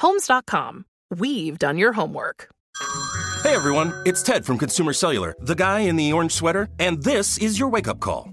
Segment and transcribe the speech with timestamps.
[0.00, 0.86] Homes.com.
[1.10, 2.48] We've done your homework.
[3.42, 7.36] Hey everyone, it's Ted from Consumer Cellular, the guy in the orange sweater, and this
[7.38, 8.32] is your wake up call.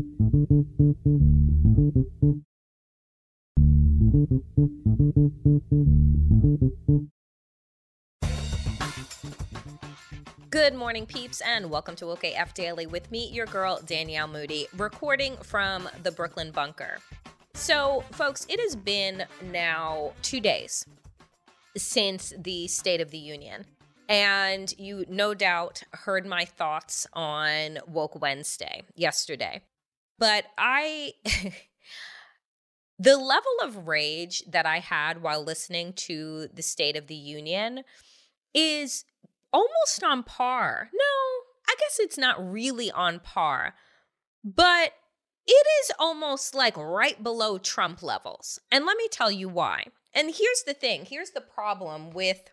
[4.31, 4.39] Good
[10.73, 15.35] morning, peeps, and welcome to Woke AF Daily with me, your girl, Danielle Moody, recording
[15.43, 16.99] from the Brooklyn bunker.
[17.55, 20.85] So, folks, it has been now two days
[21.75, 23.65] since the State of the Union.
[24.07, 29.63] And you no doubt heard my thoughts on Woke Wednesday yesterday.
[30.17, 31.15] But I.
[33.01, 37.83] the level of rage that I had while listening to the State of the Union
[38.53, 39.05] is
[39.51, 40.89] almost on par.
[40.93, 43.73] No, I guess it's not really on par,
[44.43, 44.93] but
[45.47, 48.59] it is almost like right below Trump levels.
[48.71, 49.85] And let me tell you why.
[50.13, 52.51] And here's the thing here's the problem with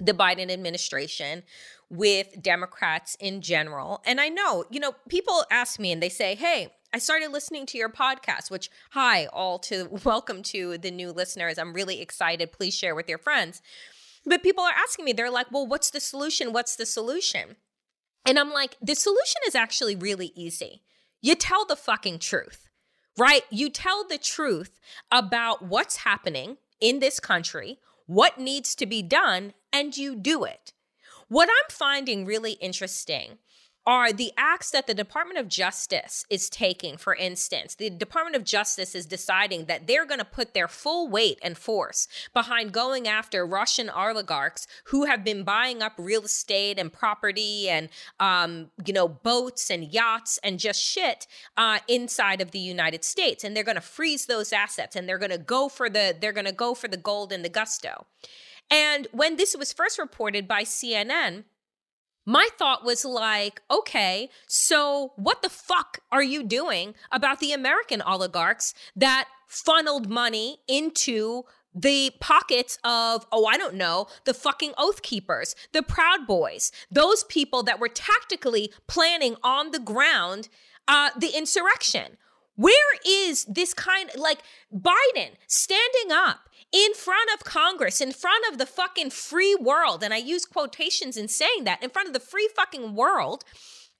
[0.00, 1.44] the Biden administration,
[1.88, 4.02] with Democrats in general.
[4.04, 7.66] And I know, you know, people ask me and they say, hey, I started listening
[7.66, 11.58] to your podcast, which, hi, all to welcome to the new listeners.
[11.58, 12.52] I'm really excited.
[12.52, 13.60] Please share with your friends.
[14.24, 16.52] But people are asking me, they're like, well, what's the solution?
[16.52, 17.56] What's the solution?
[18.24, 20.82] And I'm like, the solution is actually really easy.
[21.20, 22.68] You tell the fucking truth,
[23.18, 23.42] right?
[23.50, 29.52] You tell the truth about what's happening in this country, what needs to be done,
[29.72, 30.72] and you do it.
[31.28, 33.38] What I'm finding really interesting
[33.88, 37.74] are the acts that the Department of Justice is taking, for instance.
[37.74, 41.56] The Department of Justice is deciding that they're going to put their full weight and
[41.56, 47.70] force behind going after Russian oligarchs who have been buying up real estate and property
[47.70, 47.88] and,
[48.20, 53.42] um, you know, boats and yachts and just shit uh, inside of the United States.
[53.42, 56.32] And they're going to freeze those assets and they're going to go for the, they're
[56.32, 58.04] going to go for the gold and the gusto.
[58.70, 61.44] And when this was first reported by CNN,
[62.28, 68.02] my thought was like, okay, so what the fuck are you doing about the American
[68.02, 71.44] oligarchs that funneled money into
[71.74, 77.24] the pockets of, oh, I don't know, the fucking Oath Keepers, the Proud Boys, those
[77.24, 80.50] people that were tactically planning on the ground
[80.86, 82.18] uh, the insurrection?
[82.58, 82.74] Where
[83.06, 84.40] is this kind like
[84.74, 90.12] Biden standing up in front of Congress, in front of the fucking free world, and
[90.12, 93.44] I use quotations in saying that, in front of the free fucking world,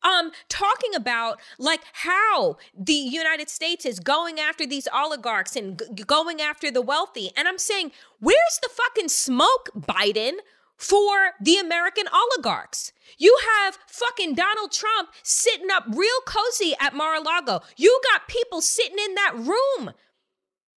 [0.03, 6.05] um talking about like how the United States is going after these oligarchs and g-
[6.05, 10.35] going after the wealthy and I'm saying where's the fucking smoke Biden
[10.79, 12.93] for the American oligarchs.
[13.19, 17.61] You have fucking Donald Trump sitting up real cozy at Mar-a-Lago.
[17.77, 19.93] You got people sitting in that room,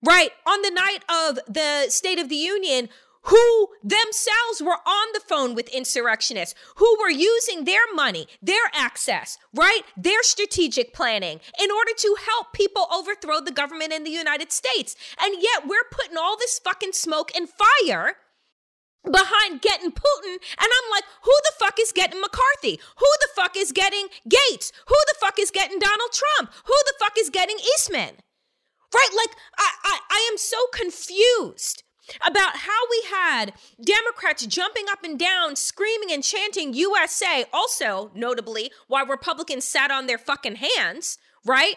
[0.03, 2.89] right, on the night of the State of the Union
[3.25, 9.37] who themselves were on the phone with insurrectionists, who were using their money, their access,
[9.53, 14.51] right, their strategic planning in order to help people overthrow the government in the United
[14.51, 14.95] States.
[15.21, 18.15] And yet we're putting all this fucking smoke and fire
[19.03, 20.33] behind getting Putin.
[20.33, 22.79] And I'm like, who the fuck is getting McCarthy?
[22.97, 24.71] Who the fuck is getting Gates?
[24.87, 26.51] Who the fuck is getting Donald Trump?
[26.65, 28.15] Who the fuck is getting Eastman?
[28.93, 29.09] Right?
[29.15, 31.83] Like, I, I, I am so confused.
[32.25, 33.53] about how we had
[33.83, 37.45] Democrats jumping up and down, screaming and chanting USA.
[37.53, 41.75] Also, notably, while Republicans sat on their fucking hands, right?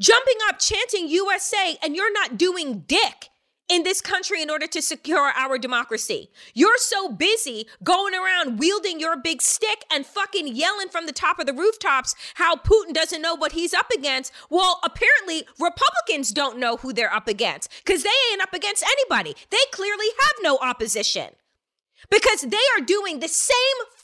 [0.00, 3.30] Jumping up, chanting USA, and you're not doing dick
[3.68, 6.30] in this country in order to secure our democracy.
[6.52, 11.38] You're so busy going around wielding your big stick and fucking yelling from the top
[11.38, 14.32] of the rooftops how Putin doesn't know what he's up against.
[14.50, 19.34] Well, apparently Republicans don't know who they're up against because they ain't up against anybody.
[19.50, 21.30] They clearly have no opposition
[22.10, 23.56] because they are doing the same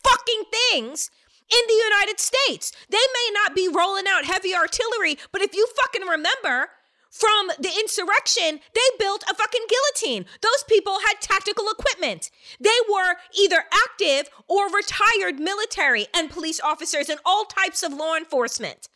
[0.02, 1.10] fucking things
[1.52, 2.72] in the United States.
[2.88, 6.70] They may not be rolling out heavy artillery, but if you fucking remember,
[7.10, 10.26] from the insurrection, they built a fucking guillotine.
[10.40, 12.30] Those people had tactical equipment.
[12.60, 18.16] They were either active or retired military and police officers and all types of law
[18.16, 18.88] enforcement.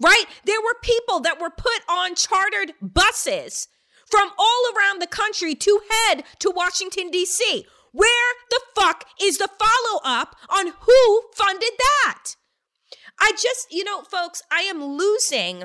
[0.00, 0.24] Right?
[0.46, 3.68] There were people that were put on chartered buses
[4.06, 7.66] from all around the country to head to Washington, D.C.
[7.92, 12.36] Where the fuck is the follow up on who funded that?
[13.20, 15.64] I just, you know, folks, I am losing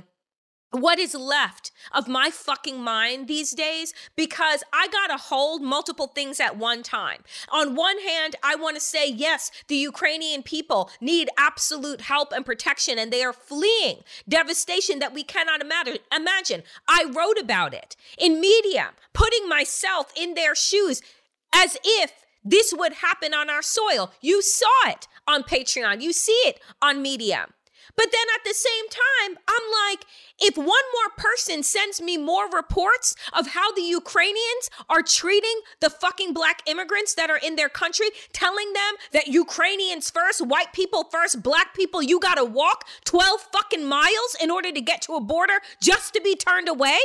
[0.75, 6.07] what is left of my fucking mind these days because I got to hold multiple
[6.07, 7.21] things at one time.
[7.49, 12.45] On one hand, I want to say, yes, the Ukrainian people need absolute help and
[12.45, 16.63] protection, and they are fleeing devastation that we cannot imagine.
[16.87, 21.01] I wrote about it in Medium, putting myself in their shoes
[21.53, 22.11] as if
[22.43, 24.11] this would happen on our soil.
[24.21, 27.54] You saw it on Patreon, you see it on Medium.
[27.95, 30.05] But then at the same time, I'm like,
[30.39, 35.89] if one more person sends me more reports of how the Ukrainians are treating the
[35.89, 41.05] fucking black immigrants that are in their country, telling them that Ukrainians first, white people
[41.05, 45.21] first, black people, you gotta walk 12 fucking miles in order to get to a
[45.21, 46.99] border just to be turned away?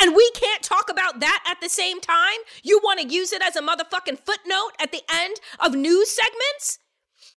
[0.00, 2.38] And we can't talk about that at the same time?
[2.62, 6.78] You wanna use it as a motherfucking footnote at the end of news segments?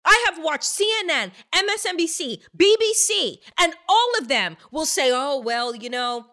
[0.04, 5.90] I have watched CNN, MSNBC, BBC, and all of them will say, oh, well, you
[5.90, 6.26] know,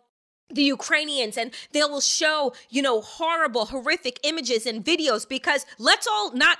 [0.50, 6.06] the Ukrainians and they will show, you know, horrible, horrific images and videos because let's
[6.06, 6.58] all not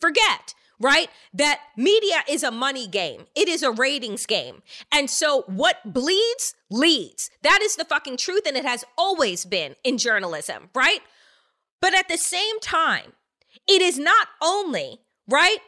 [0.00, 1.08] forget right?
[1.32, 3.26] That media is a money game.
[3.34, 4.62] It is a ratings game.
[4.92, 7.30] And so what bleeds leads.
[7.42, 8.42] That is the fucking truth.
[8.46, 11.00] And it has always been in journalism, right?
[11.80, 13.12] But at the same time,
[13.68, 15.58] it is not only, right?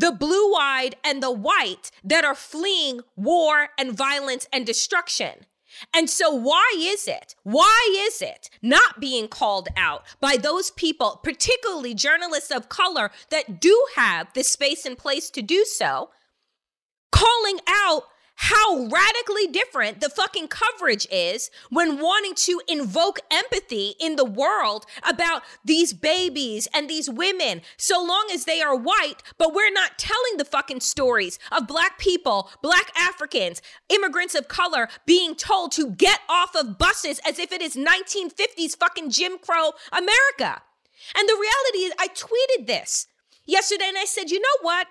[0.00, 5.46] The blue eyed and the white that are fleeing war and violence and destruction.
[5.94, 7.36] And so, why is it?
[7.44, 13.60] Why is it not being called out by those people, particularly journalists of color that
[13.60, 16.10] do have the space and place to do so,
[17.12, 18.04] calling out
[18.42, 24.86] how radically different the fucking coverage is when wanting to invoke empathy in the world
[25.06, 29.98] about these babies and these women, so long as they are white, but we're not
[29.98, 33.60] telling the fucking stories of black people, black Africans,
[33.90, 38.74] immigrants of color being told to get off of buses as if it is 1950s
[38.74, 40.62] fucking Jim Crow America.
[41.14, 43.06] And the reality is, I tweeted this
[43.44, 44.86] yesterday and I said, you know what?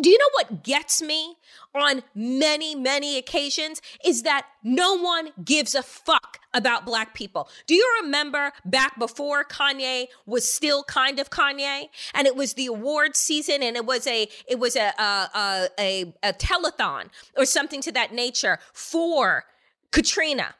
[0.00, 1.36] Do you know what gets me
[1.74, 7.48] on many, many occasions is that no one gives a fuck about black people.
[7.66, 12.66] Do you remember back before Kanye was still kind of Kanye and it was the
[12.66, 17.80] award season and it was a it was a a a, a telethon or something
[17.82, 19.44] to that nature for
[19.92, 20.54] Katrina.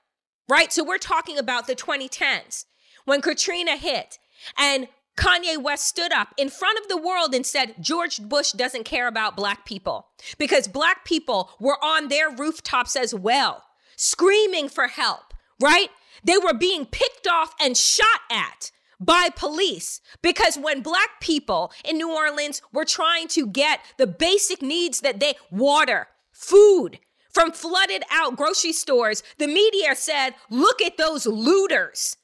[0.48, 0.72] Right?
[0.72, 2.64] So we're talking about the 2010s
[3.04, 4.18] when Katrina hit
[4.58, 8.84] and Kanye West stood up in front of the world and said, George Bush doesn't
[8.84, 10.06] care about black people
[10.38, 13.64] because black people were on their rooftops as well,
[13.96, 15.88] screaming for help, right?
[16.24, 21.96] They were being picked off and shot at by police because when black people in
[21.96, 26.98] New Orleans were trying to get the basic needs that they water, food,
[27.32, 32.16] from flooded out grocery stores, the media said, look at those looters.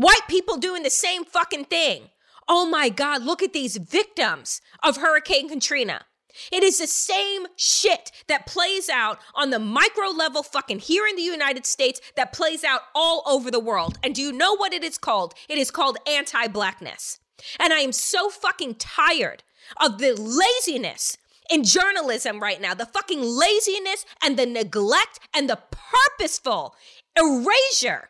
[0.00, 2.08] White people doing the same fucking thing
[2.48, 6.06] oh my God, look at these victims of Hurricane Katrina.
[6.50, 11.14] It is the same shit that plays out on the micro level fucking here in
[11.16, 13.98] the United States that plays out all over the world.
[14.02, 15.34] And do you know what it is called?
[15.48, 17.20] It is called anti blackness.
[17.60, 19.44] And I am so fucking tired
[19.80, 21.18] of the laziness
[21.50, 26.74] in journalism right now, the fucking laziness and the neglect and the purposeful
[27.16, 28.08] erasure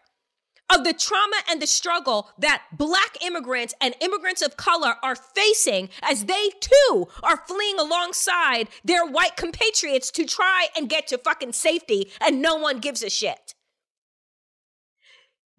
[0.72, 5.88] of the trauma and the struggle that black immigrants and immigrants of color are facing
[6.02, 11.52] as they too are fleeing alongside their white compatriots to try and get to fucking
[11.52, 13.54] safety and no one gives a shit.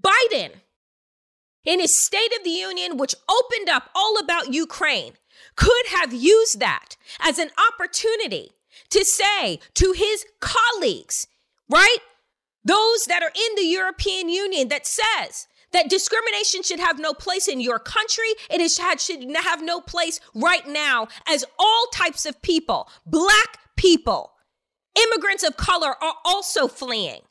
[0.02, 0.52] Biden
[1.64, 5.14] in his State of the Union, which opened up all about Ukraine,
[5.56, 8.52] could have used that as an opportunity
[8.90, 11.28] to say to his colleagues,
[11.70, 11.98] right?
[12.64, 17.48] Those that are in the European Union that says that discrimination should have no place
[17.48, 18.34] in your country.
[18.50, 24.34] It is, should have no place right now as all types of people, black people,
[24.96, 27.22] immigrants of color are also fleeing.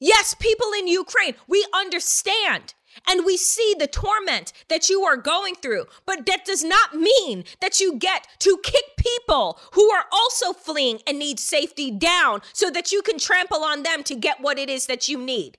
[0.00, 2.74] Yes, people in Ukraine, we understand
[3.06, 5.86] and we see the torment that you are going through.
[6.06, 11.00] But that does not mean that you get to kick people who are also fleeing
[11.06, 14.68] and need safety down so that you can trample on them to get what it
[14.68, 15.58] is that you need.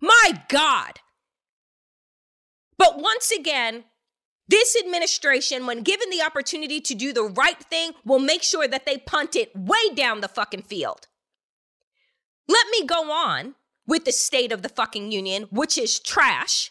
[0.00, 1.00] My God.
[2.76, 3.84] But once again,
[4.48, 8.84] this administration, when given the opportunity to do the right thing, will make sure that
[8.84, 11.06] they punt it way down the fucking field.
[12.48, 13.54] Let me go on
[13.86, 16.70] with the state of the fucking union, which is trash,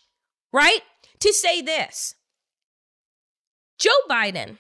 [0.51, 0.81] right?
[1.19, 2.15] To say this
[3.79, 4.57] Joe Biden.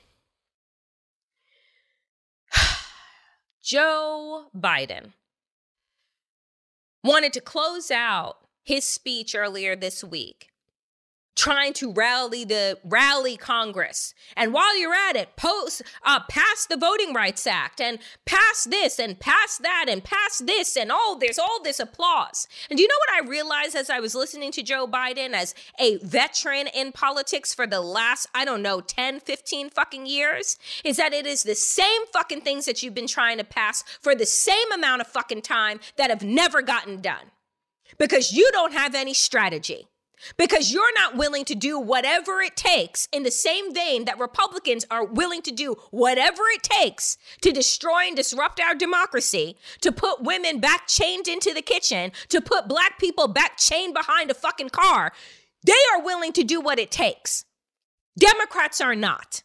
[3.63, 5.13] Joe Biden
[7.03, 10.50] wanted to close out his speech earlier this week
[11.35, 14.13] trying to rally the rally Congress.
[14.35, 18.99] And while you're at it, post uh, pass the Voting Rights Act and pass this
[18.99, 22.47] and pass that and pass this and oh, there's all this applause.
[22.69, 25.55] And do you know what I realized as I was listening to Joe Biden as
[25.79, 30.57] a veteran in politics for the last, I don't know, 10, 15 fucking years?
[30.83, 34.15] Is that it is the same fucking things that you've been trying to pass for
[34.15, 37.31] the same amount of fucking time that have never gotten done.
[37.97, 39.87] Because you don't have any strategy
[40.37, 44.85] because you're not willing to do whatever it takes in the same vein that Republicans
[44.89, 50.23] are willing to do whatever it takes to destroy and disrupt our democracy, to put
[50.23, 54.69] women back chained into the kitchen, to put black people back chained behind a fucking
[54.69, 55.11] car.
[55.65, 57.45] They are willing to do what it takes.
[58.17, 59.43] Democrats are not.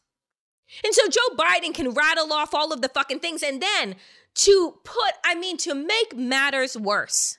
[0.85, 3.97] And so Joe Biden can rattle off all of the fucking things and then
[4.35, 7.38] to put, I mean, to make matters worse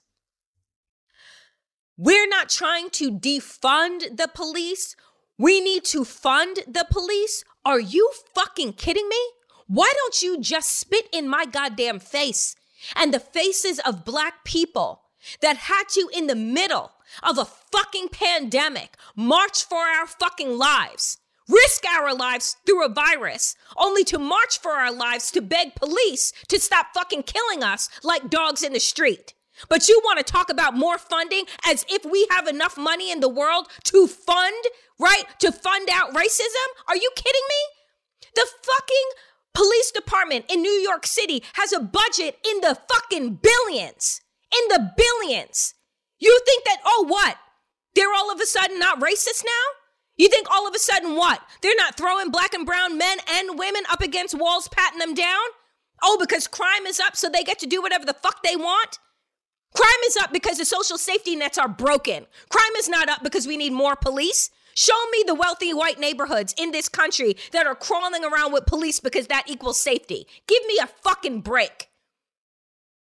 [1.98, 4.96] we're not trying to defund the police.
[5.38, 7.44] We need to fund the police.
[7.66, 9.18] Are you fucking kidding me?
[9.66, 12.56] Why don't you just spit in my goddamn face
[12.96, 15.02] and the faces of black people
[15.42, 16.92] that had you in the middle
[17.24, 21.18] of a fucking pandemic, march for our fucking lives,
[21.50, 26.32] risk our lives through a virus, only to march for our lives to beg police
[26.48, 29.34] to stop fucking killing us like dogs in the street?
[29.70, 33.20] But you want to talk about more funding as if we have enough money in
[33.20, 34.64] the world to fund,
[35.00, 35.24] right?
[35.40, 36.68] To fund out racism?
[36.88, 38.32] Are you kidding me?
[38.36, 39.10] The fucking
[39.54, 44.22] police department in New York City has a budget in the fucking billions.
[44.56, 45.74] In the billions.
[46.20, 47.38] You think that, oh, what?
[47.96, 49.52] They're all of a sudden not racist now?
[50.18, 51.42] You think all of a sudden what?
[51.62, 55.44] They're not throwing black and brown men and women up against walls, patting them down?
[56.04, 59.00] Oh, because crime is up, so they get to do whatever the fuck they want?
[59.78, 62.26] Crime is up because the social safety nets are broken.
[62.50, 64.50] Crime is not up because we need more police.
[64.74, 69.00] Show me the wealthy white neighborhoods in this country that are crawling around with police
[69.00, 70.26] because that equals safety.
[70.48, 71.90] Give me a fucking break.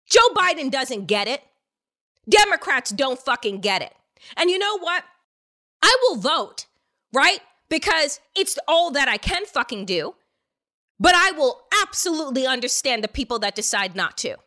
[0.09, 1.43] Joe Biden doesn't get it.
[2.27, 3.93] Democrats don't fucking get it.
[4.35, 5.05] And you know what?
[5.83, 6.65] I will vote,
[7.13, 7.41] right?
[7.69, 10.15] Because it's all that I can fucking do.
[10.99, 14.39] But I will absolutely understand the people that decide not to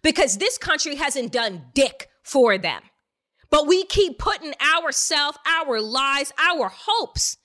[0.00, 2.82] because this country hasn't done dick for them.
[3.50, 7.36] But we keep putting ourselves, our lives, our hopes,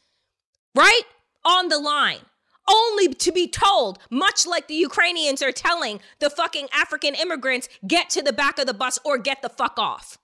[0.74, 1.02] right,
[1.44, 2.22] on the line,
[2.70, 8.10] only to be told, much like the Ukrainians are telling the fucking African immigrants, get
[8.12, 10.18] to the back of the bus or get the fuck off.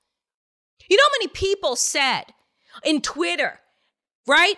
[0.90, 2.24] You know how many people said
[2.84, 3.60] in Twitter,
[4.28, 4.56] right?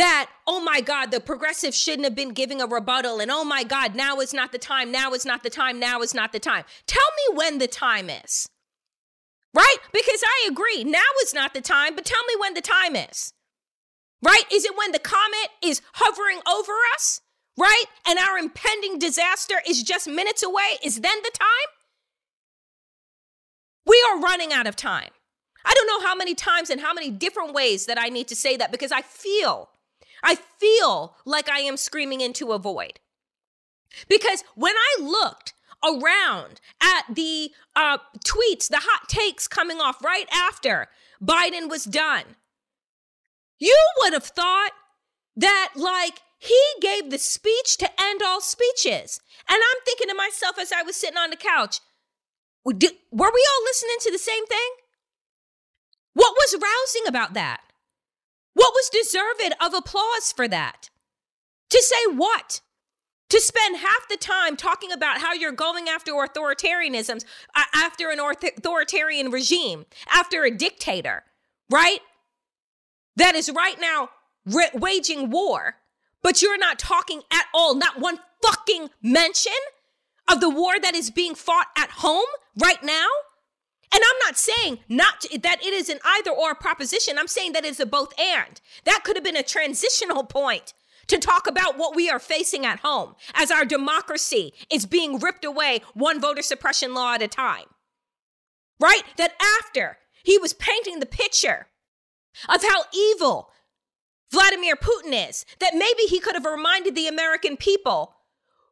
[0.00, 3.20] That, oh my God, the progressive shouldn't have been giving a rebuttal.
[3.20, 4.90] And oh my God, now is not the time.
[4.90, 5.78] Now is not the time.
[5.78, 6.64] Now is not the time.
[6.86, 8.48] Tell me when the time is.
[9.52, 9.76] Right?
[9.92, 10.84] Because I agree.
[10.84, 13.32] Now is not the time, but tell me when the time is.
[14.22, 14.44] Right?
[14.52, 17.20] Is it when the comet is hovering over us?
[17.58, 17.84] Right?
[18.06, 20.78] And our impending disaster is just minutes away?
[20.82, 21.48] Is then the time?
[23.86, 25.10] We are running out of time.
[25.64, 28.36] I don't know how many times and how many different ways that I need to
[28.36, 29.68] say that because I feel
[30.22, 33.00] I feel like I am screaming into a void.
[34.08, 40.28] Because when I looked around at the uh, tweets, the hot takes coming off right
[40.32, 40.88] after
[41.22, 42.36] Biden was done,
[43.58, 44.72] you would have thought
[45.36, 49.20] that, like, he gave the speech to end all speeches.
[49.48, 51.80] And I'm thinking to myself as I was sitting on the couch,
[52.64, 52.82] were we
[53.20, 54.70] all listening to the same thing?
[56.14, 57.60] What was rousing about that?
[58.54, 60.90] What was deserved of applause for that?
[61.70, 62.60] To say what?
[63.30, 68.18] To spend half the time talking about how you're going after authoritarianisms, uh, after an
[68.18, 71.22] authoritarian regime, after a dictator,
[71.70, 72.00] right?
[73.16, 74.10] That is right now
[74.74, 75.76] waging war,
[76.22, 79.52] but you're not talking at all, not one fucking mention
[80.30, 82.26] of the war that is being fought at home
[82.58, 83.06] right now?
[83.92, 87.18] And I'm not saying not to, that it is an either or proposition.
[87.18, 88.60] I'm saying that it's a both and.
[88.84, 90.74] That could have been a transitional point
[91.08, 95.44] to talk about what we are facing at home as our democracy is being ripped
[95.44, 97.66] away one voter suppression law at a time.
[98.78, 99.02] Right?
[99.16, 101.66] That after he was painting the picture
[102.48, 103.50] of how evil
[104.30, 108.14] Vladimir Putin is, that maybe he could have reminded the American people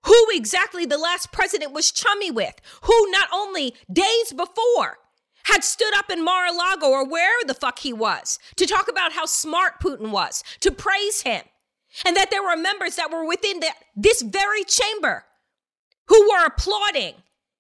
[0.05, 4.99] who exactly the last president was chummy with, who not only days before
[5.49, 9.27] had stood up in Mar-a-Lago or where the fuck he was to talk about how
[9.27, 11.43] smart Putin was, to praise him,
[12.05, 15.25] and that there were members that were within the, this very chamber
[16.09, 17.15] who were applauding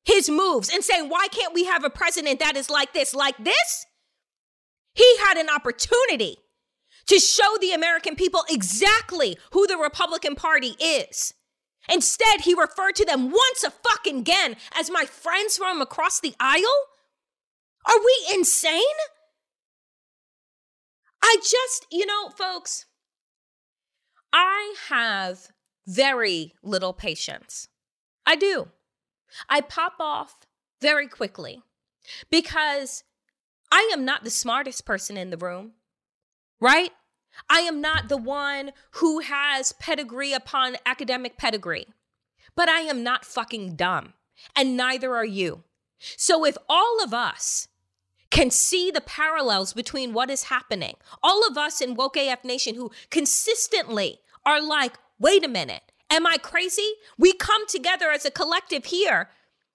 [0.04, 3.36] his moves and saying, why can't we have a president that is like this, like
[3.42, 3.86] this?
[4.94, 6.38] He had an opportunity
[7.06, 11.32] to show the American people exactly who the Republican Party is.
[11.88, 16.34] Instead, he referred to them once a fucking again as my friends from across the
[16.38, 16.64] aisle.
[17.86, 18.82] Are we insane?
[21.22, 22.86] I just, you know, folks,
[24.32, 25.48] I have
[25.86, 27.68] very little patience.
[28.26, 28.68] I do.
[29.48, 30.36] I pop off
[30.80, 31.62] very quickly
[32.30, 33.04] because
[33.70, 35.72] I am not the smartest person in the room,
[36.60, 36.92] right?
[37.48, 41.86] I am not the one who has pedigree upon academic pedigree,
[42.56, 44.14] but I am not fucking dumb,
[44.56, 45.64] and neither are you.
[46.16, 47.68] So if all of us
[48.30, 52.74] can see the parallels between what is happening, all of us in Woke AF Nation
[52.74, 56.88] who consistently are like, wait a minute, am I crazy?
[57.18, 59.30] We come together as a collective here,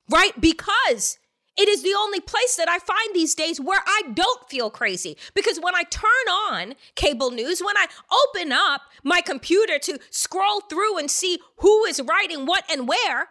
[0.10, 0.40] right?
[0.40, 1.18] Because
[1.56, 5.18] it is the only place that I find these days where I don't feel crazy.
[5.36, 10.62] Because when I turn on cable news, when I open up my computer to scroll
[10.62, 13.30] through and see who is writing what and where,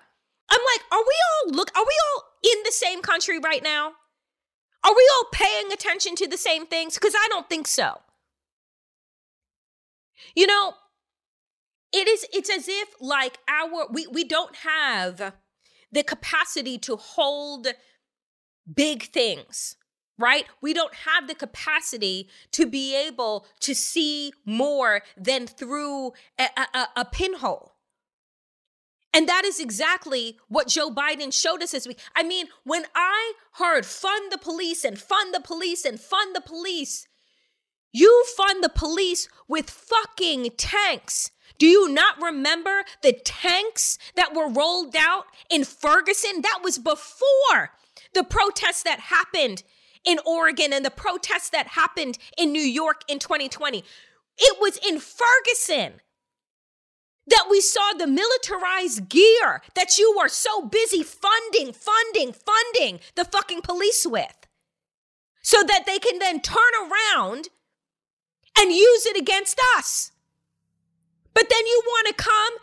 [0.52, 3.92] I'm like, are we all look, are we all in the same country right now?
[4.84, 6.94] Are we all paying attention to the same things?
[6.94, 8.00] Because I don't think so.
[10.36, 10.74] You know,
[11.92, 15.34] it is it's as if like our we we don't have
[15.90, 17.68] the capacity to hold
[18.72, 19.76] big things,
[20.18, 20.44] right?
[20.60, 26.88] We don't have the capacity to be able to see more than through a, a,
[26.96, 27.71] a pinhole.
[29.14, 31.98] And that is exactly what Joe Biden showed us this week.
[32.16, 36.40] I mean, when I heard fund the police and fund the police and fund the
[36.40, 37.06] police,
[37.92, 41.30] you fund the police with fucking tanks.
[41.58, 46.40] Do you not remember the tanks that were rolled out in Ferguson?
[46.40, 47.72] That was before
[48.14, 49.62] the protests that happened
[50.04, 53.84] in Oregon and the protests that happened in New York in 2020.
[54.38, 56.00] It was in Ferguson
[57.26, 63.24] that we saw the militarized gear that you were so busy funding, funding, funding the
[63.24, 64.36] fucking police with.
[65.42, 67.48] So that they can then turn around
[68.58, 70.12] and use it against us.
[71.34, 72.54] But then you want to come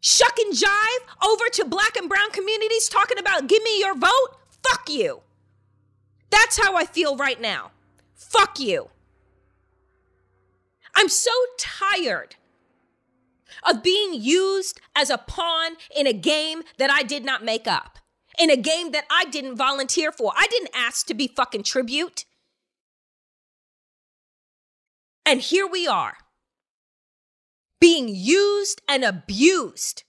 [0.00, 4.36] shuck and jive over to black and brown communities talking about give me your vote?
[4.68, 5.22] Fuck you.
[6.30, 7.70] That's how I feel right now.
[8.14, 8.90] Fuck you.
[10.94, 12.36] I'm so tired
[13.68, 17.98] of being used as a pawn in a game that I did not make up,
[18.38, 20.32] in a game that I didn't volunteer for.
[20.36, 22.24] I didn't ask to be fucking tribute.
[25.24, 26.16] And here we are,
[27.80, 30.04] being used and abused.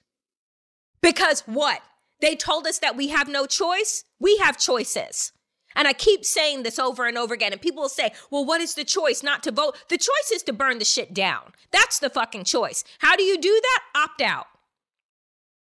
[1.02, 1.82] Because what?
[2.22, 4.04] They told us that we have no choice.
[4.20, 5.32] We have choices.
[5.76, 7.52] And I keep saying this over and over again.
[7.52, 9.78] And people will say, well, what is the choice not to vote?
[9.90, 11.54] The choice is to burn the shit down.
[11.72, 12.84] That's the fucking choice.
[13.00, 13.84] How do you do that?
[13.96, 14.48] Opt out.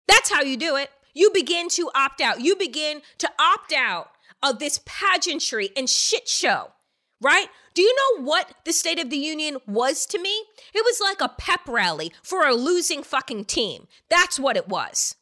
[0.08, 0.90] That's how you do it.
[1.14, 2.40] You begin to opt out.
[2.40, 4.10] You begin to opt out
[4.42, 6.72] of this pageantry and shit show,
[7.20, 7.46] right?
[7.74, 10.44] Do you know what the State of the Union was to me?
[10.74, 13.86] It was like a pep rally for a losing fucking team.
[14.10, 15.16] That's what it was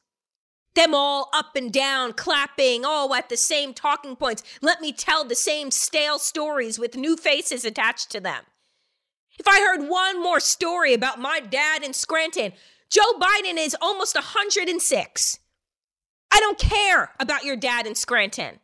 [0.75, 4.43] them all up and down, clapping, all at the same talking points.
[4.63, 8.45] Let me tell the same stale stories with new faces attached to them.
[9.39, 12.53] If I heard one more story about my dad in Scranton,
[12.91, 15.39] Joe Biden is almost 106.
[16.33, 18.61] I don't care about your dad in Scranton.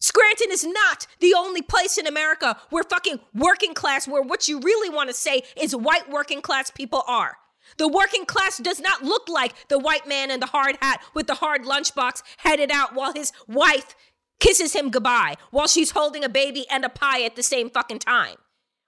[0.00, 4.60] Scranton is not the only place in America where fucking working class, where what you
[4.60, 7.36] really want to say is white working class people are.
[7.78, 11.26] The working class does not look like the white man in the hard hat with
[11.26, 13.94] the hard lunchbox headed out while his wife
[14.40, 17.98] kisses him goodbye while she's holding a baby and a pie at the same fucking
[17.98, 18.36] time.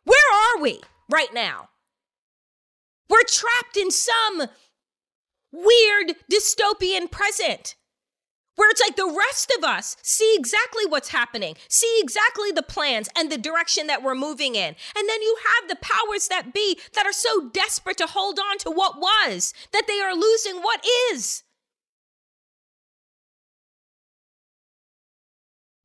[0.05, 1.71] Where are we right now?
[3.09, 4.49] We're trapped in some
[5.53, 7.75] weird dystopian present
[8.59, 13.09] where it's like the rest of us see exactly what's happening, see exactly the plans
[13.16, 14.75] and the direction that we're moving in.
[14.97, 18.59] And then you have the powers that be that are so desperate to hold on
[18.59, 21.44] to what was that they are losing what is.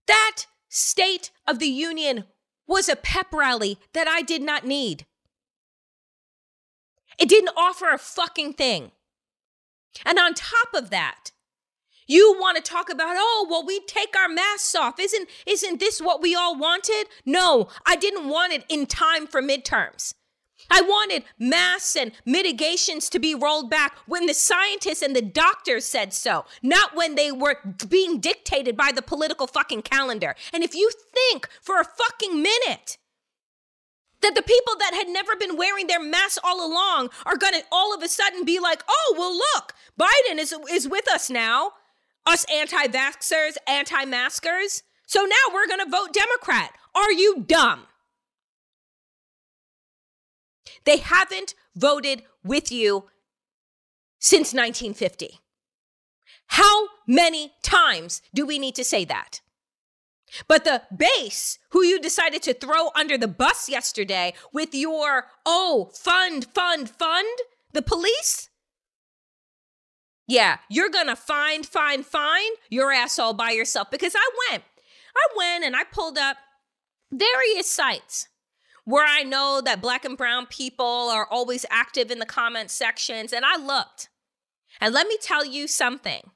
[0.07, 2.23] That State of the Union
[2.65, 5.05] was a pep rally that I did not need.
[7.19, 8.93] It didn't offer a fucking thing.
[10.03, 11.32] And on top of that,
[12.07, 14.99] you want to talk about, oh, well, we take our masks off.
[14.99, 17.05] Isn't isn't this what we all wanted?
[17.25, 20.13] No, I didn't want it in time for midterms.
[20.69, 25.85] I wanted masks and mitigations to be rolled back when the scientists and the doctors
[25.85, 27.57] said so, not when they were
[27.89, 30.35] being dictated by the political fucking calendar.
[30.53, 32.97] And if you think for a fucking minute
[34.21, 37.63] that the people that had never been wearing their masks all along are going to
[37.71, 41.73] all of a sudden be like, oh, well, look, Biden is, is with us now
[42.25, 44.83] us anti vaxxers, anti maskers.
[45.05, 46.71] So now we're going to vote Democrat.
[46.95, 47.83] Are you dumb?
[50.85, 53.05] They haven't voted with you
[54.19, 55.39] since 1950.
[56.47, 59.41] How many times do we need to say that?
[60.47, 65.91] But the base who you decided to throw under the bus yesterday with your, oh,
[65.93, 67.37] fund, fund, fund,
[67.71, 68.49] the police,
[70.27, 74.63] yeah, you're gonna find, find, find your ass all by yourself because I went.
[75.15, 76.37] I went and I pulled up
[77.11, 78.27] various sites
[78.85, 83.31] where I know that black and brown people are always active in the comment sections.
[83.31, 84.09] And I looked.
[84.81, 86.31] And let me tell you something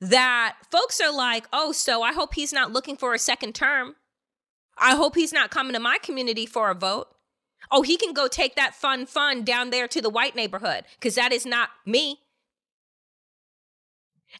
[0.00, 3.94] that folks are like, oh, so I hope he's not looking for a second term.
[4.76, 7.08] I hope he's not coming to my community for a vote.
[7.70, 11.14] Oh, he can go take that fun fun down there to the white neighborhood because
[11.14, 12.18] that is not me.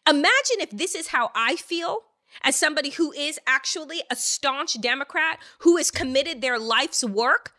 [0.08, 1.98] Imagine if this is how I feel
[2.42, 7.52] as somebody who is actually a staunch Democrat who has committed their life's work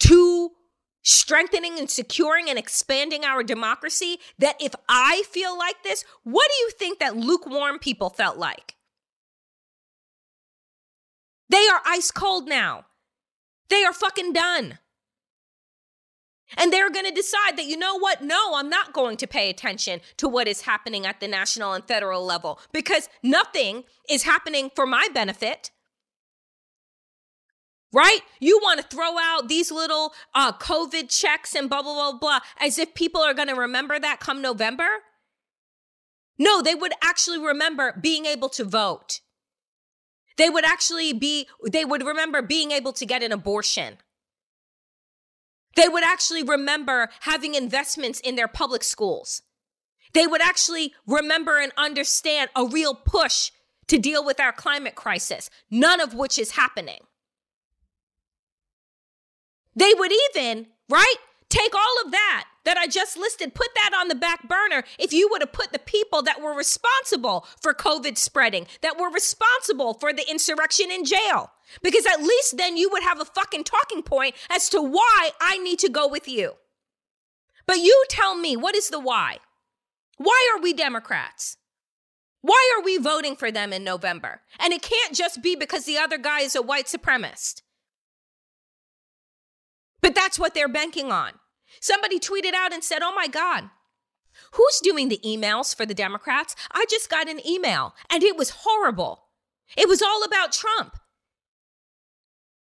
[0.00, 0.52] to
[1.02, 4.18] strengthening and securing and expanding our democracy.
[4.38, 8.76] That if I feel like this, what do you think that lukewarm people felt like?
[11.48, 12.84] They are ice cold now.
[13.70, 14.78] They are fucking done.
[16.56, 18.22] And they're going to decide that, you know what?
[18.22, 21.84] No, I'm not going to pay attention to what is happening at the national and
[21.84, 25.70] federal level because nothing is happening for my benefit.
[27.92, 28.20] Right?
[28.38, 32.40] You want to throw out these little uh, COVID checks and blah, blah, blah, blah,
[32.60, 34.88] as if people are going to remember that come November?
[36.38, 39.20] No, they would actually remember being able to vote.
[40.36, 43.98] They would actually be, they would remember being able to get an abortion.
[45.76, 49.42] They would actually remember having investments in their public schools.
[50.12, 53.50] They would actually remember and understand a real push
[53.88, 57.00] to deal with our climate crisis, none of which is happening.
[59.74, 61.16] They would even, right,
[61.48, 65.12] take all of that that I just listed, put that on the back burner if
[65.12, 69.94] you would have put the people that were responsible for COVID spreading, that were responsible
[69.94, 71.50] for the insurrection in jail.
[71.82, 75.58] Because at least then you would have a fucking talking point as to why I
[75.58, 76.54] need to go with you.
[77.66, 79.38] But you tell me, what is the why?
[80.16, 81.56] Why are we Democrats?
[82.40, 84.42] Why are we voting for them in November?
[84.58, 87.62] And it can't just be because the other guy is a white supremacist.
[90.00, 91.32] But that's what they're banking on.
[91.80, 93.70] Somebody tweeted out and said, Oh my God,
[94.52, 96.56] who's doing the emails for the Democrats?
[96.72, 99.24] I just got an email and it was horrible.
[99.76, 100.96] It was all about Trump.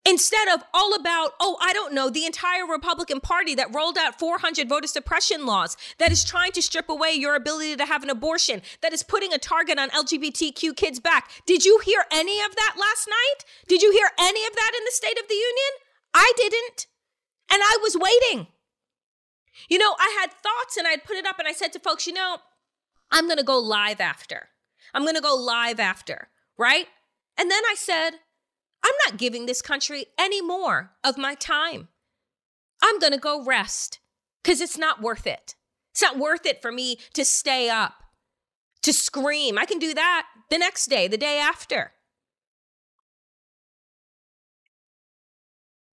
[0.09, 4.17] Instead of all about, oh, I don't know, the entire Republican Party that rolled out
[4.17, 8.09] 400 voter suppression laws, that is trying to strip away your ability to have an
[8.09, 11.29] abortion, that is putting a target on LGBTQ kids' back.
[11.45, 13.43] Did you hear any of that last night?
[13.67, 15.71] Did you hear any of that in the State of the Union?
[16.13, 16.87] I didn't.
[17.51, 18.47] And I was waiting.
[19.69, 22.05] You know, I had thoughts and I'd put it up and I said to folks,
[22.05, 22.37] you know,
[23.11, 24.49] I'm going to go live after.
[24.93, 26.87] I'm going to go live after, right?
[27.37, 28.11] And then I said,
[28.83, 31.89] I'm not giving this country any more of my time.
[32.81, 33.99] I'm going to go rest
[34.43, 35.55] because it's not worth it.
[35.91, 38.03] It's not worth it for me to stay up,
[38.83, 39.57] to scream.
[39.57, 41.91] I can do that the next day, the day after.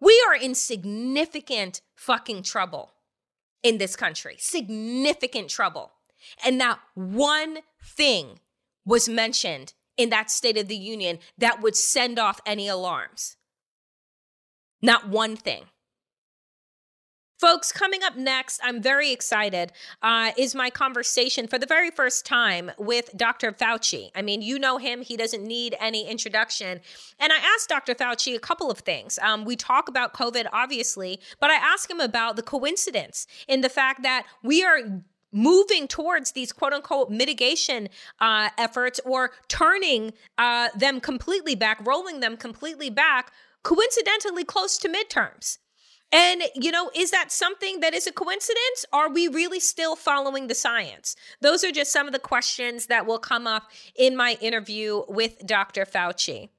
[0.05, 2.93] We are in significant fucking trouble
[3.63, 5.93] in this country, significant trouble.
[6.45, 8.41] And not one thing
[8.85, 13.39] was mentioned in that State of the Union that would send off any alarms.
[14.83, 15.65] Not one thing.
[17.45, 22.25] Folks, coming up next, I'm very excited, uh, is my conversation for the very first
[22.25, 23.53] time with Dr.
[23.53, 24.11] Fauci.
[24.15, 26.81] I mean, you know him, he doesn't need any introduction.
[27.21, 27.95] And I asked Dr.
[27.95, 29.19] Fauci a couple of things.
[29.19, 33.69] Um, we talk about COVID, obviously, but I asked him about the coincidence in the
[33.69, 34.79] fact that we are
[35.31, 42.21] moving towards these quote unquote mitigation uh, efforts or turning uh, them completely back, rolling
[42.21, 45.59] them completely back, coincidentally close to midterms.
[46.15, 48.87] And, you know, is that something that is a coincidence?
[48.93, 51.17] Are we really still following the science?
[51.41, 55.45] Those are just some of the questions that will come up in my interview with
[55.45, 55.85] Dr.
[55.85, 56.51] Fauci.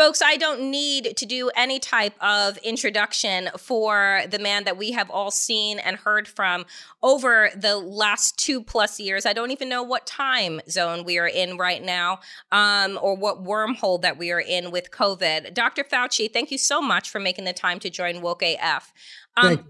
[0.00, 4.92] Folks, I don't need to do any type of introduction for the man that we
[4.92, 6.64] have all seen and heard from
[7.02, 9.26] over the last two plus years.
[9.26, 13.44] I don't even know what time zone we are in right now um, or what
[13.44, 15.52] wormhole that we are in with COVID.
[15.52, 15.84] Dr.
[15.84, 18.94] Fauci, thank you so much for making the time to join Woke AF.
[19.36, 19.66] Um,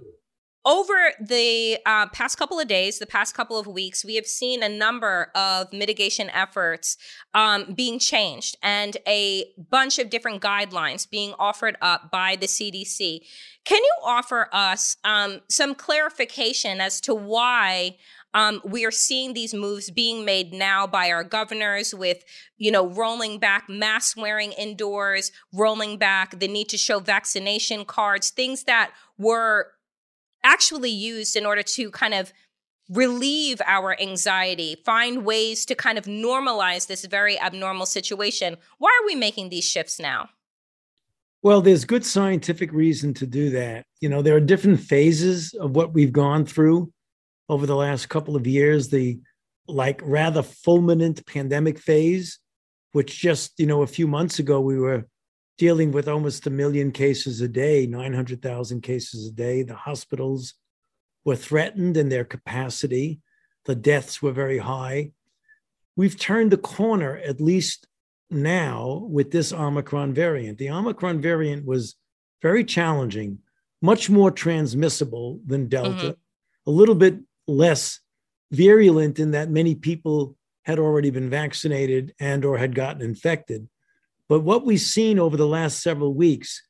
[0.64, 4.62] over the uh, past couple of days, the past couple of weeks, we have seen
[4.62, 6.98] a number of mitigation efforts
[7.32, 13.20] um, being changed and a bunch of different guidelines being offered up by the CDC.
[13.64, 17.96] Can you offer us um, some clarification as to why?
[18.32, 22.22] Um, we are seeing these moves being made now by our governors with,
[22.58, 28.30] you know, rolling back mask wearing indoors, rolling back the need to show vaccination cards,
[28.30, 29.72] things that were
[30.42, 32.32] actually used in order to kind of
[32.90, 38.56] relieve our anxiety, find ways to kind of normalize this very abnormal situation.
[38.78, 40.30] Why are we making these shifts now?
[41.42, 43.86] Well, there's good scientific reason to do that.
[44.00, 46.92] You know, there are different phases of what we've gone through
[47.48, 48.88] over the last couple of years.
[48.88, 49.18] The
[49.66, 52.38] like rather fulminant pandemic phase,
[52.92, 55.06] which just, you know, a few months ago we were
[55.60, 59.62] dealing with almost a million cases a day, 900,000 cases a day.
[59.62, 60.54] The hospitals
[61.22, 63.20] were threatened in their capacity.
[63.66, 65.12] The deaths were very high.
[65.96, 67.86] We've turned the corner, at least
[68.30, 70.56] now, with this Omicron variant.
[70.56, 71.94] The Omicron variant was
[72.40, 73.40] very challenging,
[73.82, 76.70] much more transmissible than Delta, mm-hmm.
[76.70, 78.00] a little bit less
[78.50, 83.68] virulent in that many people had already been vaccinated and or had gotten infected
[84.30, 86.62] but what we've seen over the last several weeks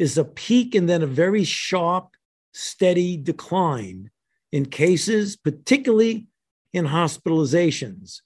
[0.00, 2.08] is a peak and then a very sharp,
[2.52, 4.10] steady decline
[4.50, 6.26] in cases, particularly
[6.72, 8.16] in hospitalizations.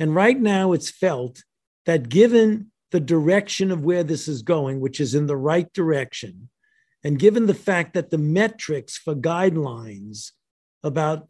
[0.00, 1.44] And right now, it's felt
[1.86, 6.48] that given the direction of where this is going, which is in the right direction,
[7.04, 10.32] and given the fact that the metrics for guidelines
[10.82, 11.28] about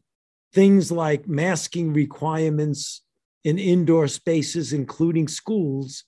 [0.54, 3.02] things like masking requirements
[3.44, 6.04] in indoor spaces, including schools,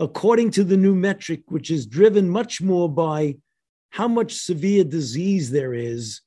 [0.00, 3.36] according to the new metric, which is driven much more by
[3.90, 6.22] how much severe disease there is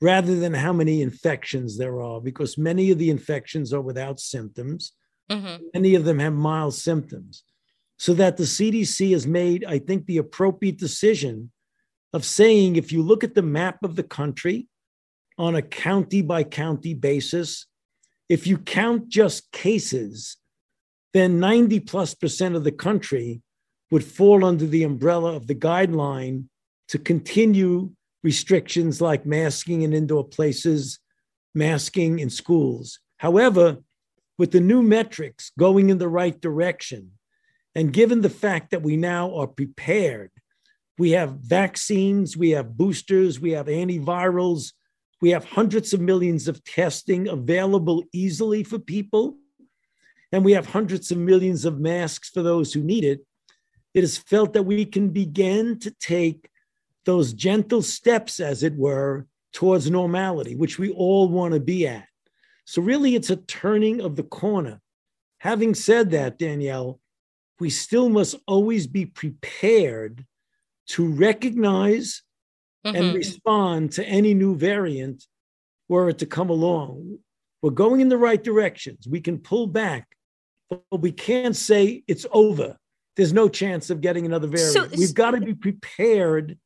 [0.00, 4.92] rather than how many infections there are, because many of the infections are without symptoms.
[5.30, 5.64] Mm-hmm.
[5.72, 7.44] Many of them have mild symptoms.
[7.98, 11.50] So that the CDC has made, I think, the appropriate decision
[12.12, 14.68] of saying if you look at the map of the country
[15.38, 17.66] on a county by county basis,
[18.28, 20.36] if you count just cases,
[21.12, 23.42] then 90 plus percent of the country
[23.90, 26.44] would fall under the umbrella of the guideline
[26.88, 27.90] to continue
[28.22, 30.98] restrictions like masking in indoor places,
[31.54, 32.98] masking in schools.
[33.18, 33.78] However,
[34.38, 37.12] with the new metrics going in the right direction,
[37.74, 40.30] and given the fact that we now are prepared,
[40.98, 44.72] we have vaccines, we have boosters, we have antivirals,
[45.20, 49.36] we have hundreds of millions of testing available easily for people
[50.32, 53.20] and we have hundreds of millions of masks for those who need it,
[53.94, 56.50] it is felt that we can begin to take
[57.04, 62.06] those gentle steps, as it were, towards normality, which we all want to be at.
[62.64, 64.80] So, really, it's a turning of the corner.
[65.38, 67.00] Having said that, Danielle,
[67.60, 70.26] we still must always be prepared
[70.88, 72.22] to recognize
[72.84, 72.96] mm-hmm.
[72.96, 75.24] and respond to any new variant
[75.88, 77.18] were it to come along.
[77.62, 79.06] We're going in the right directions.
[79.08, 80.15] We can pull back
[80.70, 82.76] but we can't say it's over.
[83.16, 84.72] There's no chance of getting another variant.
[84.72, 86.58] So, We've got to be prepared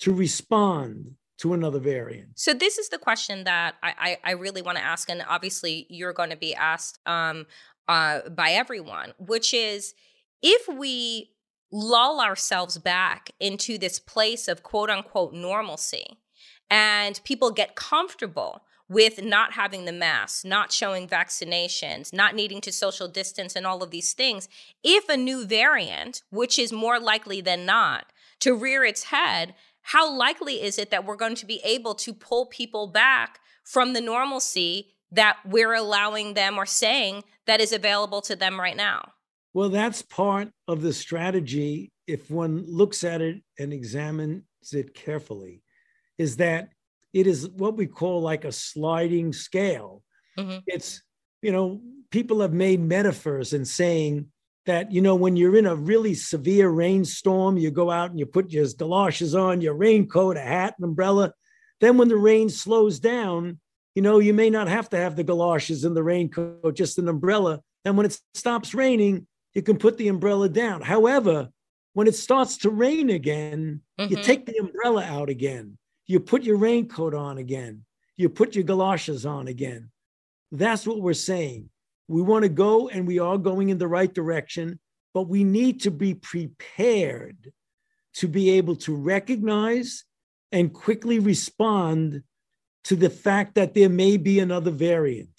[0.00, 2.28] to respond to another variant.
[2.38, 5.86] So this is the question that I, I, I really want to ask, and obviously
[5.88, 7.46] you're going to be asked um,
[7.88, 9.94] uh, by everyone, which is
[10.40, 11.30] if we
[11.72, 16.18] lull ourselves back into this place of quote unquote normalcy
[16.70, 18.62] and people get comfortable
[18.92, 23.82] with not having the mask, not showing vaccinations, not needing to social distance, and all
[23.82, 24.48] of these things,
[24.84, 28.06] if a new variant, which is more likely than not
[28.40, 32.12] to rear its head, how likely is it that we're going to be able to
[32.12, 38.20] pull people back from the normalcy that we're allowing them or saying that is available
[38.20, 39.12] to them right now?
[39.54, 45.62] Well, that's part of the strategy if one looks at it and examines it carefully,
[46.18, 46.68] is that
[47.12, 50.02] it is what we call like a sliding scale.
[50.38, 50.58] Mm-hmm.
[50.66, 51.02] It's,
[51.42, 54.26] you know, people have made metaphors and saying
[54.66, 58.26] that, you know, when you're in a really severe rainstorm, you go out and you
[58.26, 61.32] put your galoshes on, your raincoat, a hat, an umbrella.
[61.80, 63.58] Then when the rain slows down,
[63.94, 67.08] you know, you may not have to have the galoshes and the raincoat, just an
[67.08, 67.60] umbrella.
[67.84, 70.80] And when it stops raining, you can put the umbrella down.
[70.80, 71.48] However,
[71.92, 74.10] when it starts to rain again, mm-hmm.
[74.10, 75.76] you take the umbrella out again.
[76.12, 77.86] You put your raincoat on again.
[78.18, 79.90] You put your galoshes on again.
[80.50, 81.70] That's what we're saying.
[82.06, 84.78] We want to go and we are going in the right direction,
[85.14, 87.50] but we need to be prepared
[88.16, 90.04] to be able to recognize
[90.52, 92.24] and quickly respond
[92.84, 95.30] to the fact that there may be another variant.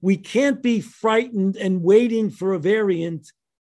[0.00, 3.30] We can't be frightened and waiting for a variant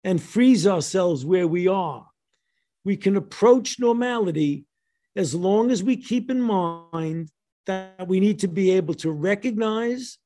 [0.03, 2.05] and freeze ourselves where we are.
[2.83, 4.65] We can approach normality
[5.15, 7.29] as long as we keep in mind
[7.65, 10.17] that we need to be able to recognize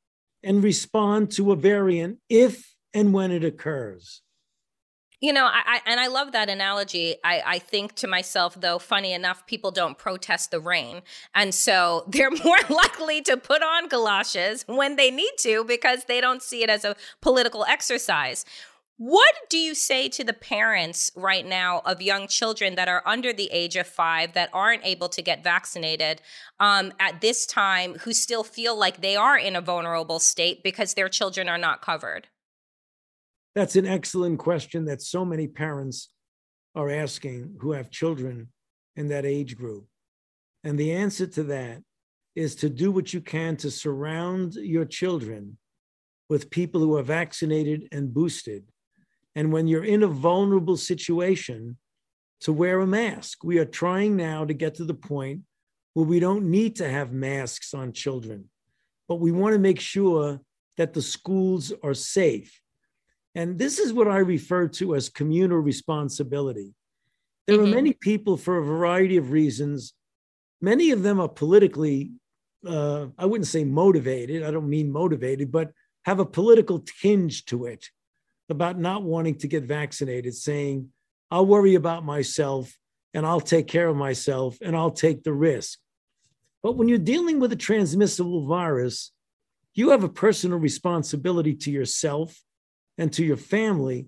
[0.44, 4.22] and respond to a variant if and when it occurs.
[5.22, 7.18] You know, I, I, and I love that analogy.
[7.26, 11.02] I, I think to myself, though, funny enough, people don't protest the rain.
[11.36, 16.22] And so they're more likely to put on galoshes when they need to because they
[16.22, 18.46] don't see it as a political exercise.
[19.00, 23.32] What do you say to the parents right now of young children that are under
[23.32, 26.22] the age of five that aren't able to get vaccinated
[26.60, 30.96] um, at this time who still feel like they are in a vulnerable state because
[30.96, 32.28] their children are not covered?
[33.56, 36.10] That's an excellent question that so many parents
[36.76, 38.50] are asking who have children
[38.98, 39.86] in that age group.
[40.66, 41.84] And the answer to that
[42.36, 45.58] is to do what you can to surround your children
[46.28, 48.66] with people who are vaccinated and boosted
[49.40, 51.78] and when you're in a vulnerable situation,
[52.42, 53.42] to wear a mask.
[53.42, 55.44] We are trying now to get to the point
[55.94, 58.50] where we don't need to have masks on children,
[59.08, 60.42] but we want to make sure
[60.76, 62.60] that the schools are safe.
[63.34, 66.74] And this is what I refer to as communal responsibility.
[67.48, 67.72] There mm-hmm.
[67.72, 69.94] are many people, for a variety of reasons,
[70.60, 72.12] many of them are politically,
[72.68, 75.72] uh, I wouldn't say motivated, I don't mean motivated, but
[76.04, 77.86] have a political tinge to it
[78.50, 80.90] about not wanting to get vaccinated, saying,
[81.32, 82.76] I'll worry about myself
[83.14, 85.80] and I'll take care of myself and I'll take the risk.
[86.62, 89.12] But when you're dealing with a transmissible virus,
[89.74, 92.42] you have a personal responsibility to yourself
[92.98, 94.08] and to your family,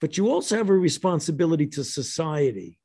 [0.00, 2.78] but you also have a responsibility to society.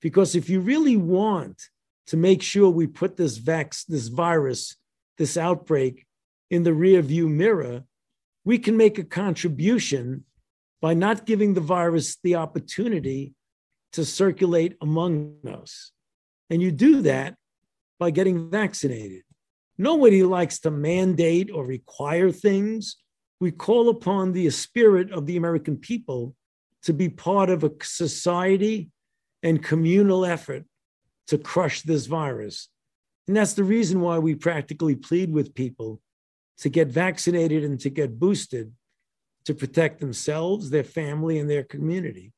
[0.00, 1.60] Because if you really want
[2.06, 4.76] to make sure we put this vax, this virus,
[5.18, 6.06] this outbreak
[6.50, 7.84] in the rear view mirror,
[8.44, 10.24] we can make a contribution
[10.84, 13.32] by not giving the virus the opportunity
[13.90, 15.92] to circulate among us.
[16.50, 17.36] And you do that
[17.98, 19.22] by getting vaccinated.
[19.78, 22.96] Nobody likes to mandate or require things.
[23.40, 26.36] We call upon the spirit of the American people
[26.82, 28.90] to be part of a society
[29.42, 30.64] and communal effort
[31.28, 32.68] to crush this virus.
[33.26, 36.02] And that's the reason why we practically plead with people
[36.58, 38.70] to get vaccinated and to get boosted
[39.44, 42.32] to protect themselves, their family, and their community.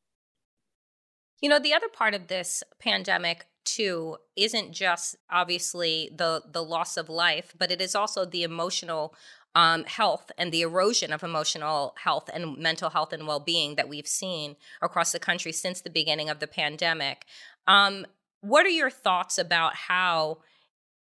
[1.40, 6.96] You know, the other part of this pandemic too isn't just obviously the the loss
[6.96, 9.14] of life, but it is also the emotional
[9.54, 13.88] um, health and the erosion of emotional health and mental health and well being that
[13.88, 17.24] we've seen across the country since the beginning of the pandemic.
[17.66, 18.06] Um,
[18.40, 20.38] what are your thoughts about how,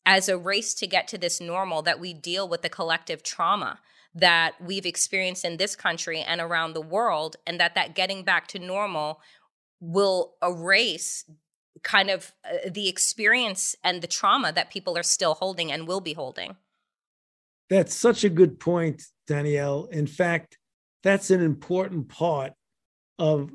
[0.06, 3.80] as a race to get to this normal, that we deal with the collective trauma
[4.16, 8.48] that we've experienced in this country and around the world and that that getting back
[8.48, 9.20] to normal
[9.82, 11.26] will erase
[11.84, 16.00] kind of uh, the experience and the trauma that people are still holding and will
[16.00, 16.56] be holding.
[17.70, 19.86] That's such a good point danielle.
[19.92, 20.58] In fact
[21.04, 22.54] that's an important part
[23.20, 23.52] of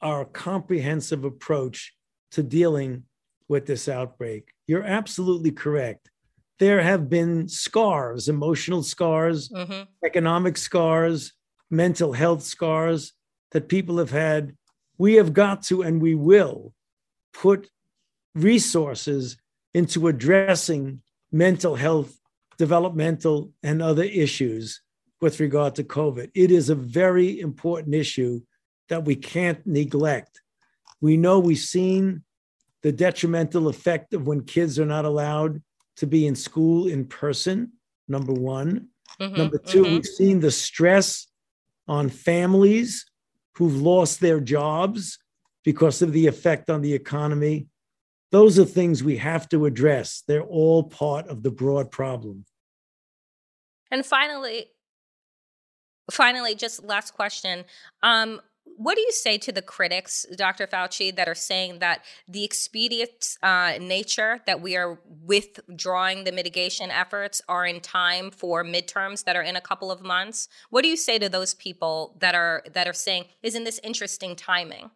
[0.00, 1.94] our comprehensive approach
[2.32, 3.04] to dealing
[3.48, 4.52] with this outbreak.
[4.66, 6.10] You're absolutely correct
[6.58, 9.82] there have been scars, emotional scars, mm-hmm.
[10.04, 11.32] economic scars,
[11.70, 13.12] mental health scars
[13.52, 14.56] that people have had
[14.96, 16.72] We have got to and we will
[17.32, 17.68] put
[18.34, 19.36] resources
[19.72, 21.02] into addressing
[21.32, 22.16] mental health,
[22.58, 24.80] developmental, and other issues
[25.20, 26.30] with regard to COVID.
[26.34, 28.42] It is a very important issue
[28.88, 30.42] that we can't neglect.
[31.00, 32.22] We know we've seen
[32.82, 35.60] the detrimental effect of when kids are not allowed
[35.96, 37.72] to be in school in person,
[38.08, 38.88] number one.
[39.20, 39.94] Mm-hmm, number 2 we mm-hmm.
[39.94, 41.28] we've seen the stress
[41.86, 43.06] on families
[43.56, 45.18] who've lost their jobs
[45.64, 47.68] because of the effect on the economy.
[48.32, 50.24] Those are things we have to address.
[50.26, 52.44] They're all part of the broad problem.
[53.90, 54.66] And finally,
[56.10, 57.64] finally, just last question.
[58.02, 58.40] Um,
[58.76, 60.66] what do you say to the critics, Dr.
[60.66, 66.90] Fauci, that are saying that the expedient uh, nature that we are withdrawing the mitigation
[66.90, 70.48] efforts are in time for midterms that are in a couple of months?
[70.70, 74.34] What do you say to those people that are that are saying, "Isn't this interesting
[74.34, 74.90] timing?"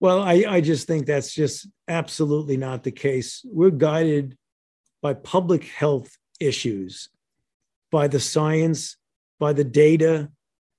[0.00, 3.40] Well, I, I just think that's just absolutely not the case.
[3.44, 4.36] We're guided
[5.02, 7.08] by public health issues,
[7.90, 8.96] by the science,
[9.38, 10.30] by the data,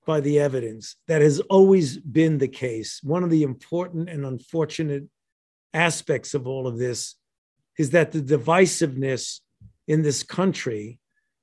[0.06, 0.96] by the evidence.
[1.08, 3.00] That has always been the case.
[3.02, 5.04] One of the important and unfortunate
[5.74, 7.16] aspects of all of this
[7.78, 9.40] is that the divisiveness
[9.86, 10.98] in this country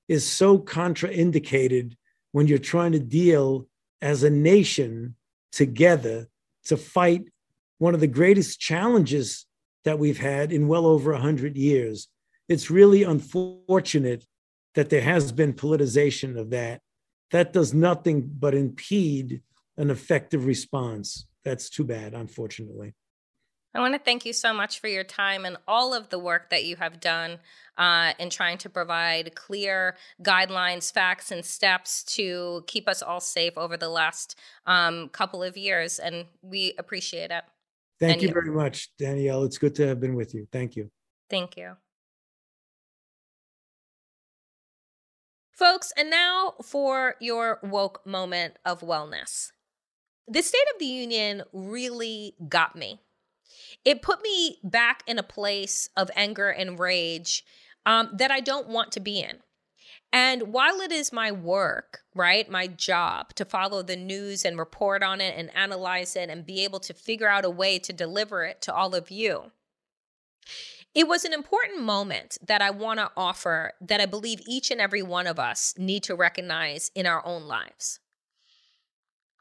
[0.08, 1.94] is so contraindicated
[2.32, 3.68] when you're trying to deal
[4.02, 5.16] as a nation
[5.52, 6.28] together
[6.66, 7.26] to fight
[7.78, 9.46] one of the greatest challenges
[9.86, 12.08] that we've had in well over 100 years.
[12.50, 14.26] It's really unfortunate
[14.76, 16.82] that there has been politicization of that.
[17.34, 19.42] That does nothing but impede
[19.78, 21.26] an effective response.
[21.44, 22.94] That's too bad, unfortunately.
[23.74, 26.52] I want to thank you so much for your time and all of the work
[26.52, 27.40] that you have done
[27.76, 33.58] uh, in trying to provide clear guidelines, facts, and steps to keep us all safe
[33.58, 35.98] over the last um, couple of years.
[35.98, 37.44] And we appreciate it.
[38.00, 39.44] Thank you, you very much, Danielle.
[39.44, 40.48] It's good to have been with you.
[40.52, 40.92] Thank you.
[41.32, 41.78] Thank you.
[45.54, 49.52] Folks, and now for your woke moment of wellness.
[50.28, 53.02] The State of the Union really got me.
[53.86, 57.44] It put me back in a place of anger and rage
[57.86, 59.40] um, that I don't want to be in.
[60.12, 65.04] And while it is my work, right, my job to follow the news and report
[65.04, 68.44] on it and analyze it and be able to figure out a way to deliver
[68.44, 69.52] it to all of you,
[70.96, 74.80] it was an important moment that I want to offer that I believe each and
[74.80, 78.00] every one of us need to recognize in our own lives.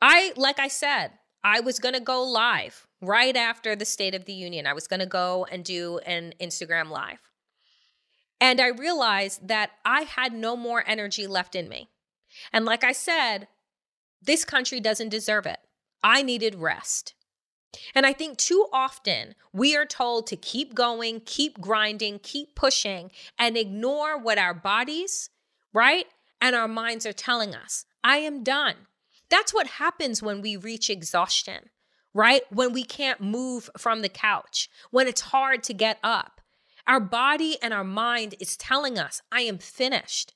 [0.00, 1.12] I, like I said,
[1.44, 4.66] I was going to go live right after the State of the Union.
[4.66, 7.18] I was going to go and do an Instagram live.
[8.40, 11.90] And I realized that I had no more energy left in me.
[12.52, 13.46] And like I said,
[14.22, 15.58] this country doesn't deserve it.
[16.02, 17.14] I needed rest.
[17.94, 23.10] And I think too often we are told to keep going, keep grinding, keep pushing,
[23.38, 25.30] and ignore what our bodies,
[25.72, 26.06] right?
[26.40, 27.84] And our minds are telling us.
[28.04, 28.74] I am done.
[29.30, 31.70] That's what happens when we reach exhaustion,
[32.12, 32.42] right?
[32.50, 36.40] When we can't move from the couch, when it's hard to get up,
[36.86, 40.34] our body and our mind is telling us, I am finished.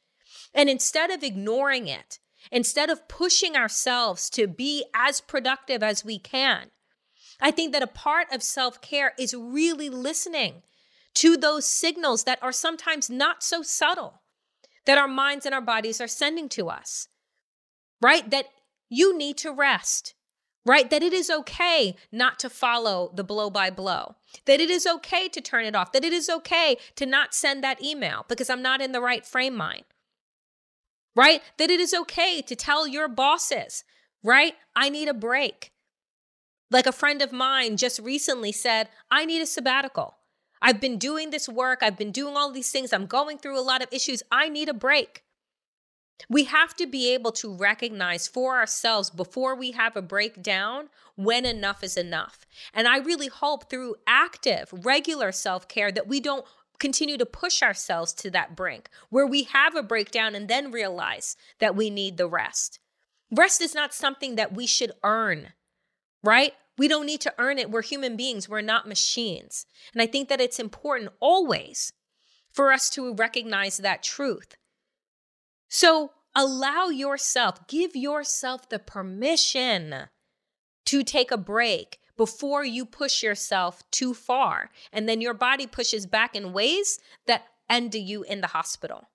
[0.55, 2.19] And instead of ignoring it,
[2.53, 6.71] instead of pushing ourselves to be as productive as we can,
[7.41, 10.63] I think that a part of self care is really listening
[11.15, 14.23] to those signals that are sometimes not so subtle
[14.85, 17.09] that our minds and our bodies are sending to us,
[18.01, 18.31] right?
[18.31, 18.47] That
[18.89, 20.15] you need to rest
[20.67, 20.91] right?
[20.91, 24.17] That it is okay not to follow the blow by blow,
[24.47, 27.63] that it is okay to turn it off, that it is okay to not send
[27.63, 29.85] that email because I'm not in the right frame mind,
[31.15, 31.41] right?
[31.59, 33.85] That it is okay to tell your bosses,
[34.25, 34.55] right?
[34.75, 35.71] I need a break.
[36.71, 40.17] Like a friend of mine just recently said, I need a sabbatical.
[40.61, 43.63] I've been doing this work, I've been doing all these things, I'm going through a
[43.63, 44.23] lot of issues.
[44.33, 45.23] I need a break.
[46.31, 51.45] We have to be able to recognize for ourselves before we have a breakdown when
[51.45, 52.47] enough is enough.
[52.73, 56.47] And I really hope through active, regular self care that we don't
[56.79, 61.37] continue to push ourselves to that brink where we have a breakdown and then realize
[61.59, 62.81] that we need the rest.
[63.31, 65.53] Rest is not something that we should earn,
[66.23, 66.53] right?
[66.79, 67.71] We don't need to earn it.
[67.71, 69.67] We're human beings, we're not machines.
[69.93, 71.93] And I think that it's important always
[72.53, 74.57] for us to recognize that truth
[75.69, 80.09] so allow yourself, give yourself the permission
[80.87, 84.71] to take a break before you push yourself too far.
[84.93, 89.09] And then your body pushes back in ways that end you in the hospital.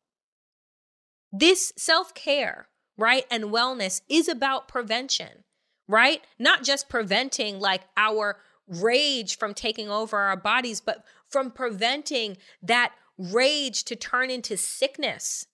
[1.32, 5.46] This self care, right, and wellness is about prevention,
[5.92, 6.24] right?
[6.40, 12.94] Not just preventing like our rage from taking over our bodies, but from preventing that
[13.18, 15.46] rage to turn into sickness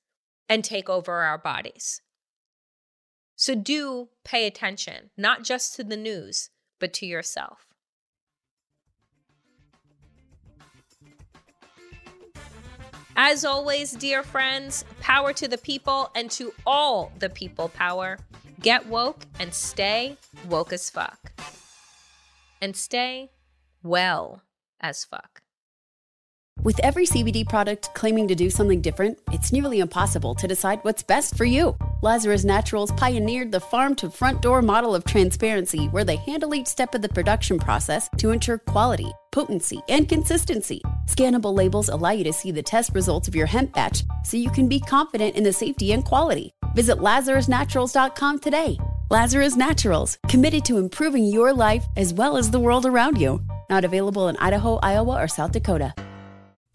[0.47, 2.01] and take over our bodies.
[3.35, 7.65] So do pay attention, not just to the news, but to yourself.
[13.15, 18.19] As always, dear friends, power to the people and to all the people power.
[18.61, 20.17] Get woke and stay
[20.49, 21.31] woke as fuck.
[22.59, 23.29] And stay
[23.83, 24.41] well
[24.81, 25.41] as fuck.
[26.63, 31.03] With every CBD product claiming to do something different, it's nearly impossible to decide what's
[31.03, 31.77] best for you.
[32.01, 36.67] Lazarus Naturals pioneered the farm to front door model of transparency where they handle each
[36.67, 40.81] step of the production process to ensure quality, potency, and consistency.
[41.05, 44.49] Scannable labels allow you to see the test results of your hemp batch so you
[44.49, 46.56] can be confident in the safety and quality.
[46.78, 48.78] Visit LazarusNaturals.com today.
[49.09, 53.41] Lazarus Naturals, committed to improving your life as well as the world around you.
[53.67, 55.95] Not available in Idaho, Iowa, or South Dakota.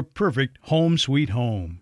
[0.00, 1.80] your perfect home sweet home.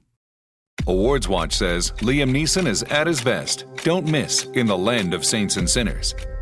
[0.89, 3.64] Awards Watch says Liam Neeson is at his best.
[3.85, 6.14] Don't miss In the Land of Saints and Sinners.